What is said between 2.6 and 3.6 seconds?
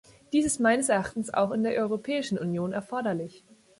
erforderlich.